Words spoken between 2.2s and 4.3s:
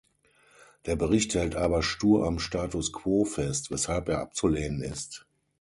am Status Quo fest, weshalb er